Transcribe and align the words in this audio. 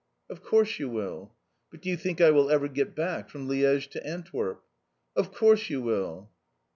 "Of 0.31 0.41
course 0.41 0.79
you 0.79 0.89
will." 0.89 1.35
"But 1.69 1.81
do 1.83 1.87
you 1.91 1.95
think 1.95 2.19
I 2.21 2.31
will 2.31 2.49
ever 2.49 2.67
get 2.67 2.95
back 2.95 3.29
from 3.29 3.47
Liège 3.47 3.87
to 3.91 4.03
Antwerp?" 4.03 4.63
"Of 5.15 5.31
course 5.31 5.69
you 5.69 5.79
will." 5.79 6.31